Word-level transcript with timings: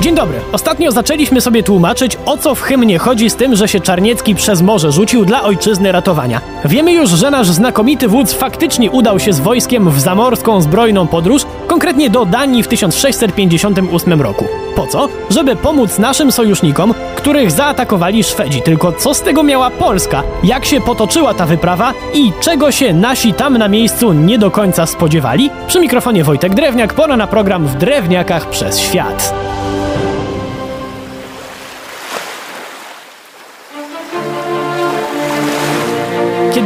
Dzień 0.00 0.14
dobry. 0.14 0.40
Ostatnio 0.52 0.92
zaczęliśmy 0.92 1.40
sobie 1.40 1.62
tłumaczyć, 1.62 2.18
o 2.26 2.36
co 2.36 2.54
w 2.54 2.60
hymnie 2.60 2.98
chodzi 2.98 3.30
z 3.30 3.36
tym, 3.36 3.56
że 3.56 3.68
się 3.68 3.80
Czarniecki 3.80 4.34
przez 4.34 4.62
morze 4.62 4.92
rzucił 4.92 5.24
dla 5.24 5.42
ojczyzny 5.42 5.92
ratowania. 5.92 6.40
Wiemy 6.64 6.92
już, 6.92 7.10
że 7.10 7.30
nasz 7.30 7.48
znakomity 7.48 8.08
wódz 8.08 8.32
faktycznie 8.32 8.90
udał 8.90 9.18
się 9.18 9.32
z 9.32 9.40
wojskiem 9.40 9.90
w 9.90 10.00
zamorską 10.00 10.62
zbrojną 10.62 11.06
podróż, 11.06 11.42
konkretnie 11.66 12.10
do 12.10 12.24
Danii 12.24 12.62
w 12.62 12.68
1658 12.68 14.22
roku. 14.22 14.44
Po 14.76 14.86
co? 14.86 15.08
Żeby 15.30 15.56
pomóc 15.56 15.98
naszym 15.98 16.32
sojusznikom, 16.32 16.94
których 17.16 17.50
zaatakowali 17.50 18.24
Szwedzi. 18.24 18.62
Tylko 18.62 18.92
co 18.92 19.14
z 19.14 19.22
tego 19.22 19.42
miała 19.42 19.70
Polska? 19.70 20.22
Jak 20.44 20.64
się 20.64 20.80
potoczyła 20.80 21.34
ta 21.34 21.46
wyprawa 21.46 21.92
i 22.14 22.32
czego 22.40 22.72
się 22.72 22.94
nasi 22.94 23.32
tam 23.32 23.58
na 23.58 23.68
miejscu 23.68 24.12
nie 24.12 24.38
do 24.38 24.50
końca 24.50 24.86
spodziewali? 24.86 25.50
Przy 25.66 25.80
mikrofonie 25.80 26.24
Wojtek 26.24 26.54
Drewniak, 26.54 26.94
pora 26.94 27.16
na 27.16 27.26
program 27.26 27.66
w 27.66 27.74
Drewniakach 27.74 28.50
przez 28.50 28.78
świat. 28.80 29.47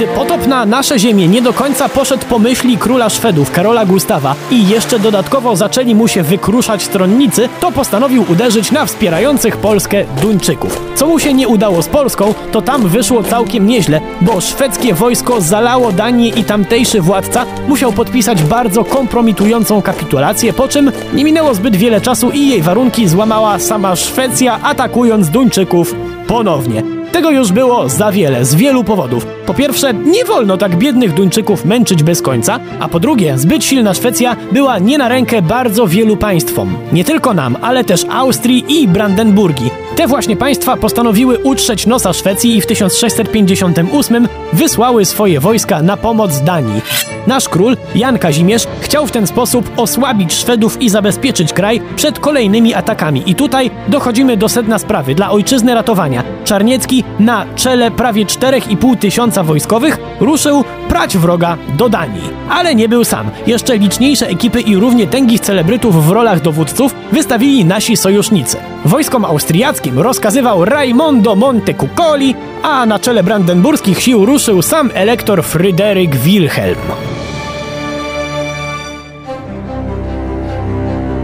Kiedy 0.03 0.15
potop 0.15 0.47
na 0.47 0.67
nasze 0.67 0.99
ziemię 0.99 1.29
nie 1.29 1.43
do 1.43 1.53
końca 1.53 1.89
poszedł 1.89 2.27
po 2.27 2.39
myśli 2.39 2.79
króla 2.79 3.11
Szwedów, 3.11 3.51
Karola 3.51 3.87
Gustawa 3.87 4.35
i 4.51 4.69
jeszcze 4.69 4.99
dodatkowo 4.99 5.57
zaczęli 5.57 5.95
mu 5.95 6.09
się 6.09 6.23
wykruszać 6.23 6.83
stronnicy, 6.83 7.49
to 7.61 7.73
postanowił 7.73 8.25
uderzyć 8.29 8.73
na 8.73 8.87
wspierających 8.87 9.57
Polskę 9.57 10.05
Duńczyków. 10.23 10.83
Co 10.95 11.07
mu 11.07 11.19
się 11.19 11.35
nie 11.35 11.49
udało 11.49 11.83
z 11.83 11.89
Polską, 11.89 12.35
to 12.53 12.63
tam 12.63 12.89
wyszło 12.89 13.23
całkiem 13.23 13.67
nieźle, 13.67 14.01
bo 14.21 14.41
szwedzkie 14.41 14.95
wojsko 14.95 15.41
zalało 15.41 15.93
Danię 15.93 16.29
i 16.29 16.45
tamtejszy 16.45 17.01
władca 17.01 17.45
musiał 17.69 17.93
podpisać 17.93 18.43
bardzo 18.43 18.85
kompromitującą 18.85 19.83
kapitulację, 19.83 20.53
po 20.53 20.69
czym 20.69 20.93
nie 21.15 21.25
minęło 21.25 21.55
zbyt 21.55 21.77
wiele 21.77 22.01
czasu 22.01 22.31
i 22.31 22.49
jej 22.49 22.63
warunki 22.63 23.09
złamała 23.09 23.59
sama 23.59 23.97
Szwecja, 23.97 24.63
atakując 24.63 25.31
Duńczyków 25.31 25.95
ponownie. 26.27 27.02
Tego 27.13 27.31
już 27.31 27.53
było 27.53 27.89
za 27.89 28.13
wiele, 28.13 28.45
z 28.45 28.55
wielu 28.55 28.85
powodów. 28.85 29.27
Po 29.47 29.55
pierwsze, 29.55 29.95
nie 29.95 30.25
wolno 30.25 30.57
tak 30.57 30.77
biednych 30.77 31.15
Duńczyków 31.15 31.65
męczyć 31.65 32.03
bez 32.03 32.23
końca, 32.23 32.61
a 32.81 32.89
po 32.89 33.01
drugie, 33.01 33.39
zbyt 33.39 33.65
silna 33.65 33.95
Szwecja 33.95 34.37
była 34.53 34.79
nie 34.79 34.99
na 34.99 35.09
rękę 35.09 35.43
bardzo 35.43 35.87
wielu 35.87 36.17
państwom. 36.17 36.77
Nie 36.93 37.05
tylko 37.05 37.35
nam, 37.35 37.57
ale 37.63 37.85
też 37.85 38.05
Austrii 38.11 38.65
i 38.69 38.89
Brandenburgii. 38.89 39.71
Te 39.97 40.07
właśnie 40.07 40.37
państwa 40.37 40.77
postanowiły 40.77 41.39
utrzeć 41.39 41.87
nosa 41.87 42.13
Szwecji 42.13 42.57
i 42.57 42.61
w 42.61 42.67
1658 42.67 44.29
wysłały 44.53 45.05
swoje 45.05 45.41
wojska 45.41 45.83
na 45.83 45.97
pomoc 45.97 46.41
Danii. 46.41 46.81
Nasz 47.27 47.49
król, 47.49 47.77
Jan 47.95 48.19
Kazimierz, 48.19 48.67
chciał 48.81 49.07
w 49.07 49.13
ten 49.13 49.27
sposób 49.27 49.71
osłabić 49.77 50.33
Szwedów 50.33 50.83
i 50.83 50.89
zabezpieczyć 50.89 51.53
kraj 51.53 51.81
przed 51.97 52.19
kolejnymi 52.19 52.75
atakami. 52.75 53.23
I 53.27 53.35
tutaj 53.35 53.71
dochodzimy 53.89 54.37
do 54.37 54.49
sedna 54.49 54.79
sprawy. 54.79 55.15
Dla 55.15 55.31
ojczyzny 55.31 55.75
ratowania 55.75 56.23
Czarniecki 56.45 57.02
na 57.19 57.47
czele 57.57 57.91
prawie 57.91 58.25
4,5 58.25 58.99
tysiąca 58.99 59.43
wojskowych 59.43 59.99
ruszył 60.21 60.65
prać 60.89 61.19
wroga 61.19 61.57
do 61.77 61.89
Danii. 61.89 62.31
Ale 62.51 62.75
nie 62.75 62.89
był 62.89 63.05
sam. 63.05 63.31
Jeszcze 63.47 63.79
liczniejsze 63.79 64.29
ekipy 64.29 64.61
i 64.61 64.77
równie 64.77 65.07
tęgich 65.07 65.41
celebrytów 65.41 66.07
w 66.07 66.11
rolach 66.11 66.41
dowódców 66.41 66.95
wystawili 67.13 67.65
nasi 67.65 67.97
sojusznicy. 67.97 68.57
Wojskom 68.85 69.25
austriackim 69.25 69.99
rozkazywał 69.99 70.65
Raimondo 70.65 71.37
Montecuccoli, 71.37 72.35
a 72.63 72.87
na 72.87 72.99
czele 72.99 73.23
brandenburskich 73.23 74.03
sił 74.03 74.27
ruszył 74.27 74.63
sam 74.63 74.91
elektor 74.95 75.45
Fryderyk 75.45 76.17
Wilhelm. 76.17 77.12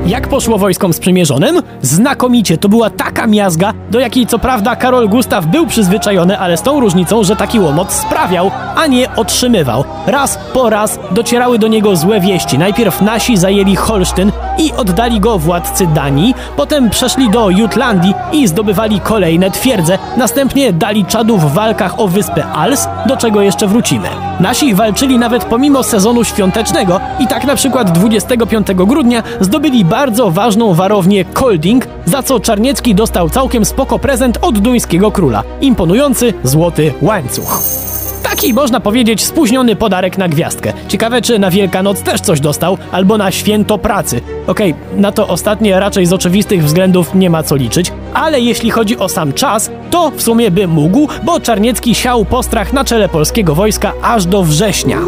Jak 0.09 0.29
poszło 0.29 0.59
wojskom 0.59 0.93
sprzymierzonym? 0.93 1.63
Znakomicie, 1.83 2.59
to 2.59 2.69
była 2.69 2.91
taka 2.91 3.27
miazga, 3.27 3.73
do 3.91 4.01
jakiej 4.01 4.27
co 4.27 4.39
prawda 4.39 4.77
Karol 4.77 5.09
Gustaw 5.09 5.47
był 5.47 5.67
przyzwyczajony, 5.67 6.39
ale 6.39 6.57
z 6.57 6.63
tą 6.63 6.81
różnicą, 6.81 7.25
że 7.25 7.37
taki 7.37 7.61
łomot 7.61 7.93
sprawiał, 7.93 8.51
a 8.77 8.87
nie 8.87 9.15
otrzymywał. 9.15 9.85
Raz 10.07 10.39
po 10.53 10.71
raz 10.71 10.99
docierały 11.11 11.59
do 11.59 11.69
niego 11.69 11.97
złe 11.97 12.21
wieści. 12.21 12.59
Najpierw 12.59 13.03
nasi 13.03 13.37
zajęli 13.37 13.77
Holsztyn 13.77 14.33
i 14.59 14.73
oddali 14.73 15.21
go 15.21 15.39
władcy 15.39 15.87
Danii, 15.87 16.35
potem 16.57 16.91
przeszli 16.91 17.31
do 17.31 17.51
Jutlandii 17.51 18.15
i 18.33 18.49
zdobywali 18.49 19.01
kolejne 19.01 19.51
twierdze, 19.51 19.99
następnie 20.17 20.73
dali 20.73 21.05
czadu 21.05 21.39
w 21.39 21.53
walkach 21.55 22.01
o 22.01 22.09
wyspę 22.09 22.47
Als, 22.47 22.89
do 23.07 23.17
czego 23.17 23.41
jeszcze 23.41 23.67
wrócimy. 23.67 24.09
Nasi 24.41 24.75
walczyli 24.75 25.19
nawet 25.19 25.45
pomimo 25.45 25.83
sezonu 25.83 26.25
świątecznego 26.25 27.01
i 27.19 27.27
tak 27.27 27.45
na 27.45 27.55
przykład 27.57 27.91
25 27.91 28.67
grudnia 28.75 29.23
zdobyli 29.41 29.85
bardzo 29.99 30.31
ważną 30.31 30.75
warownię 30.75 31.25
Kolding, 31.25 31.87
za 32.05 32.23
co 32.23 32.41
Czarniecki 32.41 32.95
dostał 32.95 33.31
całkiem 33.31 33.65
spoko 33.65 33.99
prezent 33.99 34.39
od 34.43 34.59
duńskiego 34.59 35.11
króla. 35.11 35.43
Imponujący 35.61 36.35
złoty 36.45 36.93
łańcuch. 37.03 37.63
Taki, 38.23 38.55
można 38.55 38.81
powiedzieć, 38.81 39.25
spóźniony 39.25 39.77
podarek 39.77 40.19
na 40.19 40.29
gwiazdkę. 40.29 40.73
Ciekawe, 40.89 41.23
czy 41.23 41.39
na 41.39 41.51
Wielkanoc 41.51 42.03
też 42.03 42.21
coś 42.21 42.41
dostał, 42.41 42.79
albo 42.93 43.19
na 43.19 43.31
święto 43.31 43.79
pracy. 43.79 44.21
Okej, 44.47 44.73
okay, 44.73 45.01
na 45.01 45.13
to 45.13 45.29
ostatnie 45.29 45.81
raczej 45.81 46.07
z 46.07 46.13
oczywistych 46.13 46.65
względów 46.65 47.15
nie 47.15 47.31
ma 47.31 47.43
co 47.43 47.57
liczyć, 47.57 47.93
ale 48.15 48.41
jeśli 48.41 48.71
chodzi 48.71 48.99
o 48.99 49.09
sam 49.09 49.33
czas, 49.33 49.71
to 49.91 50.11
w 50.11 50.23
sumie 50.23 50.51
by 50.51 50.69
mógł, 50.69 51.09
bo 51.25 51.41
Czarniecki 51.41 51.95
siał 51.95 52.25
postrach 52.25 52.73
na 52.73 52.85
czele 52.85 53.09
polskiego 53.09 53.55
wojska 53.55 53.93
aż 54.03 54.27
do 54.27 54.43
września. 54.43 54.99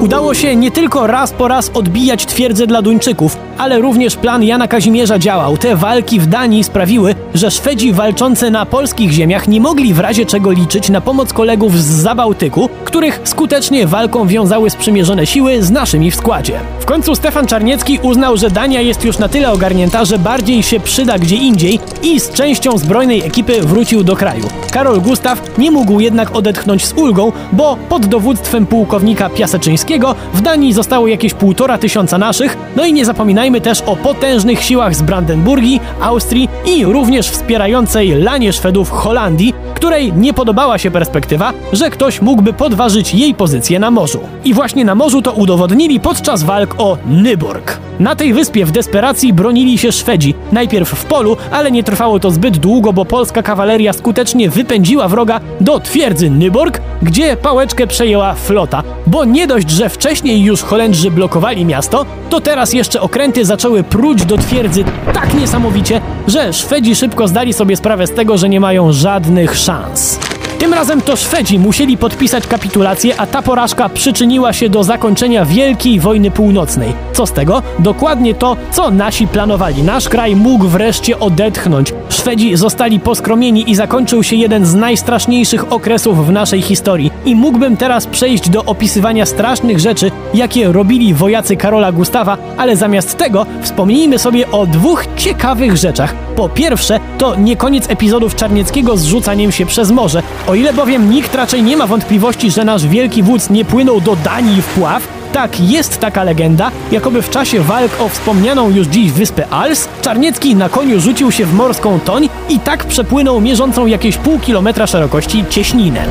Udało 0.00 0.34
się 0.34 0.56
nie 0.56 0.70
tylko 0.70 1.06
raz 1.06 1.32
po 1.32 1.48
raz 1.48 1.70
odbijać 1.74 2.26
twierdzę 2.26 2.66
dla 2.66 2.82
Duńczyków, 2.82 3.45
ale 3.58 3.78
również 3.78 4.16
plan 4.16 4.42
Jana 4.42 4.68
Kazimierza 4.68 5.18
działał. 5.18 5.56
Te 5.56 5.76
walki 5.76 6.20
w 6.20 6.26
Danii 6.26 6.64
sprawiły, 6.64 7.14
że 7.34 7.50
Szwedzi 7.50 7.92
walczący 7.92 8.50
na 8.50 8.66
polskich 8.66 9.10
ziemiach 9.12 9.48
nie 9.48 9.60
mogli 9.60 9.94
w 9.94 9.98
razie 9.98 10.26
czego 10.26 10.50
liczyć 10.50 10.90
na 10.90 11.00
pomoc 11.00 11.32
kolegów 11.32 11.78
z 11.78 11.86
Zabałtyku, 11.86 12.68
których 12.84 13.20
skutecznie 13.24 13.86
walką 13.86 14.26
wiązały 14.26 14.70
sprzymierzone 14.70 15.26
siły 15.26 15.62
z 15.62 15.70
naszymi 15.70 16.10
w 16.10 16.16
składzie. 16.16 16.60
W 16.80 16.84
końcu 16.84 17.14
Stefan 17.14 17.46
Czarniecki 17.46 17.98
uznał, 18.02 18.36
że 18.36 18.50
Dania 18.50 18.80
jest 18.80 19.04
już 19.04 19.18
na 19.18 19.28
tyle 19.28 19.52
ogarnięta, 19.52 20.04
że 20.04 20.18
bardziej 20.18 20.62
się 20.62 20.80
przyda 20.80 21.18
gdzie 21.18 21.36
indziej 21.36 21.80
i 22.02 22.20
z 22.20 22.30
częścią 22.30 22.78
zbrojnej 22.78 23.22
ekipy 23.22 23.62
wrócił 23.62 24.04
do 24.04 24.16
kraju. 24.16 24.44
Karol 24.70 25.00
Gustaw 25.00 25.58
nie 25.58 25.70
mógł 25.70 26.00
jednak 26.00 26.36
odetchnąć 26.36 26.86
z 26.86 26.92
ulgą, 26.92 27.32
bo 27.52 27.76
pod 27.88 28.06
dowództwem 28.06 28.66
pułkownika 28.66 29.30
Piaseczyńskiego 29.30 30.14
w 30.34 30.40
Danii 30.40 30.72
zostało 30.72 31.08
jakieś 31.08 31.34
półtora 31.34 31.78
tysiąca 31.78 32.18
naszych, 32.18 32.56
no 32.76 32.84
i 32.86 32.92
nie 32.92 33.04
zapominajmy 33.04 33.45
też 33.46 33.80
o 33.80 33.96
potężnych 33.96 34.62
siłach 34.62 34.94
z 34.94 35.02
Brandenburgii, 35.02 35.80
Austrii 36.00 36.48
i 36.66 36.84
również 36.84 37.28
wspierającej 37.28 38.10
lanie 38.10 38.52
Szwedów 38.52 38.90
Holandii, 38.90 39.54
której 39.74 40.12
nie 40.12 40.34
podobała 40.34 40.78
się 40.78 40.90
perspektywa, 40.90 41.52
że 41.72 41.90
ktoś 41.90 42.22
mógłby 42.22 42.52
podważyć 42.52 43.14
jej 43.14 43.34
pozycję 43.34 43.78
na 43.78 43.90
morzu. 43.90 44.20
I 44.44 44.54
właśnie 44.54 44.84
na 44.84 44.94
morzu 44.94 45.22
to 45.22 45.32
udowodnili 45.32 46.00
podczas 46.00 46.42
walk 46.42 46.74
o 46.78 46.98
Nyborg. 47.06 47.78
Na 48.00 48.16
tej 48.16 48.32
wyspie 48.32 48.66
w 48.66 48.72
desperacji 48.72 49.32
bronili 49.32 49.78
się 49.78 49.92
Szwedzi, 49.92 50.34
najpierw 50.52 50.88
w 50.88 51.04
polu, 51.04 51.36
ale 51.50 51.70
nie 51.70 51.84
trwało 51.84 52.20
to 52.20 52.30
zbyt 52.30 52.58
długo, 52.58 52.92
bo 52.92 53.04
polska 53.04 53.42
kawaleria 53.42 53.92
skutecznie 53.92 54.50
wypędziła 54.50 55.08
wroga 55.08 55.40
do 55.60 55.80
twierdzy 55.80 56.30
Nyborg, 56.30 56.80
gdzie 57.02 57.36
pałeczkę 57.36 57.86
przejęła 57.86 58.34
flota. 58.34 58.82
Bo 59.06 59.24
nie 59.24 59.46
dość, 59.46 59.70
że 59.70 59.88
wcześniej 59.88 60.42
już 60.42 60.62
Holendrzy 60.62 61.10
blokowali 61.10 61.64
miasto, 61.64 62.06
to 62.30 62.40
teraz 62.40 62.72
jeszcze 62.72 63.00
okręty 63.00 63.44
zaczęły 63.44 63.82
pruć 63.82 64.24
do 64.24 64.38
twierdzy 64.38 64.84
tak 65.12 65.34
niesamowicie, 65.34 66.00
że 66.26 66.52
Szwedzi 66.52 66.96
szybko 66.96 67.28
zdali 67.28 67.52
sobie 67.52 67.76
sprawę 67.76 68.06
z 68.06 68.12
tego, 68.12 68.38
że 68.38 68.48
nie 68.48 68.60
mają 68.60 68.92
żadnych 68.92 69.56
szans. 69.56 70.25
Tym 70.58 70.74
razem 70.74 71.00
to 71.00 71.16
Szwedzi 71.16 71.58
musieli 71.58 71.98
podpisać 71.98 72.46
kapitulację, 72.46 73.14
a 73.20 73.26
ta 73.26 73.42
porażka 73.42 73.88
przyczyniła 73.88 74.52
się 74.52 74.68
do 74.68 74.84
zakończenia 74.84 75.44
Wielkiej 75.44 76.00
Wojny 76.00 76.30
Północnej. 76.30 76.92
Co 77.12 77.26
z 77.26 77.32
tego? 77.32 77.62
Dokładnie 77.78 78.34
to, 78.34 78.56
co 78.72 78.90
nasi 78.90 79.28
planowali. 79.28 79.82
Nasz 79.82 80.08
kraj 80.08 80.36
mógł 80.36 80.68
wreszcie 80.68 81.18
odetchnąć. 81.18 81.94
Szwedzi 82.08 82.56
zostali 82.56 83.00
poskromieni 83.00 83.70
i 83.70 83.74
zakończył 83.74 84.22
się 84.22 84.36
jeden 84.36 84.66
z 84.66 84.74
najstraszniejszych 84.74 85.72
okresów 85.72 86.26
w 86.26 86.32
naszej 86.32 86.62
historii. 86.62 87.10
I 87.24 87.34
mógłbym 87.34 87.76
teraz 87.76 88.06
przejść 88.06 88.50
do 88.50 88.64
opisywania 88.64 89.26
strasznych 89.26 89.78
rzeczy, 89.78 90.10
jakie 90.34 90.72
robili 90.72 91.14
wojacy 91.14 91.56
Karola 91.56 91.92
Gustawa, 91.92 92.38
ale 92.56 92.76
zamiast 92.76 93.18
tego 93.18 93.46
wspomnijmy 93.62 94.18
sobie 94.18 94.50
o 94.50 94.66
dwóch 94.66 95.04
ciekawych 95.16 95.76
rzeczach. 95.76 96.14
Po 96.36 96.48
pierwsze, 96.48 97.00
to 97.18 97.36
nie 97.36 97.56
koniec 97.56 97.90
epizodów 97.90 98.34
Czarnieckiego 98.34 98.96
z 98.96 99.04
rzucaniem 99.04 99.52
się 99.52 99.66
przez 99.66 99.90
morze. 99.90 100.22
O 100.48 100.54
ile 100.54 100.72
bowiem 100.72 101.10
nikt 101.10 101.34
raczej 101.34 101.62
nie 101.62 101.76
ma 101.76 101.86
wątpliwości, 101.86 102.50
że 102.50 102.64
nasz 102.64 102.86
wielki 102.86 103.22
wódz 103.22 103.50
nie 103.50 103.64
płynął 103.64 104.00
do 104.00 104.16
Danii 104.16 104.62
w 104.62 104.66
pław, 104.66 105.08
tak, 105.32 105.60
jest 105.60 106.00
taka 106.00 106.24
legenda, 106.24 106.70
jakoby 106.92 107.22
w 107.22 107.30
czasie 107.30 107.60
walk 107.60 108.00
o 108.00 108.08
wspomnianą 108.08 108.70
już 108.70 108.86
dziś 108.86 109.12
wyspę 109.12 109.48
Als, 109.48 109.88
Czarniecki 110.02 110.56
na 110.56 110.68
koniu 110.68 111.00
rzucił 111.00 111.32
się 111.32 111.46
w 111.46 111.54
morską 111.54 112.00
toń 112.00 112.28
i 112.48 112.60
tak 112.60 112.84
przepłynął 112.84 113.40
mierzącą 113.40 113.86
jakieś 113.86 114.16
pół 114.16 114.38
kilometra 114.38 114.86
szerokości 114.86 115.44
cieśninę. 115.50 116.06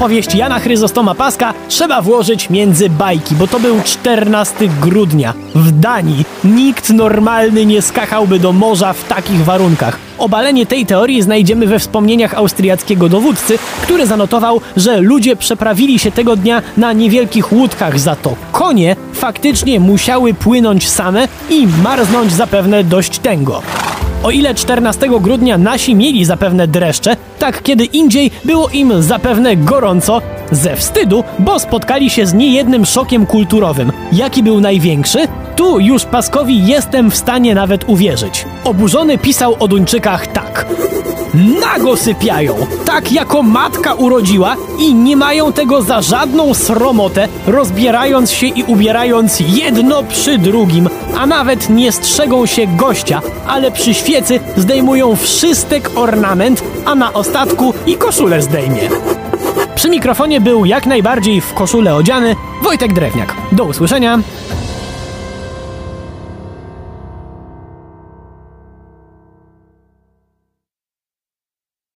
Opowieść 0.00 0.34
Jana 0.34 0.58
Chryzostoma 0.58 1.14
Paska 1.14 1.54
trzeba 1.68 2.02
włożyć 2.02 2.50
między 2.50 2.90
bajki, 2.90 3.34
bo 3.34 3.46
to 3.46 3.60
był 3.60 3.80
14 3.84 4.68
grudnia 4.80 5.34
w 5.54 5.80
Danii. 5.80 6.24
Nikt 6.44 6.90
normalny 6.90 7.66
nie 7.66 7.82
skachałby 7.82 8.38
do 8.38 8.52
morza 8.52 8.92
w 8.92 9.08
takich 9.08 9.44
warunkach. 9.44 9.98
Obalenie 10.18 10.66
tej 10.66 10.86
teorii 10.86 11.22
znajdziemy 11.22 11.66
we 11.66 11.78
wspomnieniach 11.78 12.34
austriackiego 12.34 13.08
dowódcy, 13.08 13.58
który 13.82 14.06
zanotował, 14.06 14.60
że 14.76 15.00
ludzie 15.00 15.36
przeprawili 15.36 15.98
się 15.98 16.10
tego 16.12 16.36
dnia 16.36 16.62
na 16.76 16.92
niewielkich 16.92 17.52
łódkach, 17.52 17.98
za 17.98 18.16
to 18.16 18.36
konie 18.52 18.96
faktycznie 19.12 19.80
musiały 19.80 20.34
płynąć 20.34 20.88
same 20.88 21.28
i 21.50 21.66
marznąć 21.82 22.32
zapewne 22.32 22.84
dość 22.84 23.18
tęgo. 23.18 23.62
O 24.22 24.30
ile 24.30 24.54
14 24.54 25.08
grudnia 25.20 25.58
nasi 25.58 25.94
mieli 25.94 26.24
zapewne 26.24 26.66
dreszcze, 26.66 27.16
tak 27.38 27.62
kiedy 27.62 27.84
indziej 27.84 28.30
było 28.44 28.68
im 28.68 29.02
zapewne 29.02 29.56
gorąco 29.56 30.20
ze 30.52 30.76
wstydu, 30.76 31.24
bo 31.38 31.58
spotkali 31.58 32.10
się 32.10 32.26
z 32.26 32.34
niejednym 32.34 32.86
szokiem 32.86 33.26
kulturowym. 33.26 33.92
Jaki 34.12 34.42
był 34.42 34.60
największy? 34.60 35.18
Tu 35.56 35.80
już 35.80 36.04
Paskowi 36.04 36.66
jestem 36.66 37.10
w 37.10 37.16
stanie 37.16 37.54
nawet 37.54 37.88
uwierzyć. 37.88 38.44
Oburzony 38.64 39.18
pisał 39.18 39.56
o 39.58 39.68
Duńczykach 39.68 40.26
tak. 40.26 40.66
Nago 41.60 41.96
sypiają, 41.96 42.54
tak 42.84 43.12
jako 43.12 43.42
matka 43.42 43.94
urodziła 43.94 44.56
i 44.78 44.94
nie 44.94 45.16
mają 45.16 45.52
tego 45.52 45.82
za 45.82 46.02
żadną 46.02 46.54
sromotę, 46.54 47.28
rozbierając 47.46 48.32
się 48.32 48.46
i 48.46 48.62
ubierając 48.62 49.40
jedno 49.40 50.02
przy 50.02 50.38
drugim, 50.38 50.88
a 51.18 51.26
nawet 51.26 51.70
nie 51.70 51.92
strzegą 51.92 52.46
się 52.46 52.66
gościa, 52.66 53.22
ale 53.46 53.70
przy 53.70 53.94
świecy 53.94 54.40
zdejmują 54.56 55.16
wszystek 55.16 55.90
ornament, 55.94 56.62
a 56.84 56.94
na 56.94 57.12
ostatku 57.12 57.74
i 57.86 57.96
koszulę 57.96 58.42
zdejmie. 58.42 58.88
Przy 59.74 59.90
mikrofonie 59.90 60.40
był 60.40 60.64
jak 60.64 60.86
najbardziej 60.86 61.40
w 61.40 61.54
koszulę 61.54 61.94
odziany 61.94 62.36
Wojtek 62.62 62.92
Drewniak. 62.92 63.34
Do 63.52 63.64
usłyszenia. 63.64 64.18